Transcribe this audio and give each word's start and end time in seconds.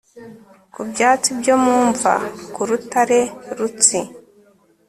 ku 0.73 0.81
byatsi 0.89 1.29
byo 1.39 1.55
mu 1.63 1.75
mva, 1.89 2.15
ku 2.53 2.61
rutare 2.69 3.19
rusti 3.57 3.99